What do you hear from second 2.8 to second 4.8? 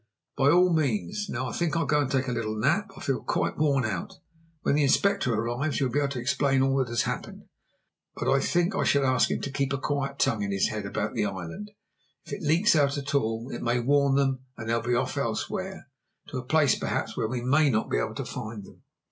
I feel quite worn out. When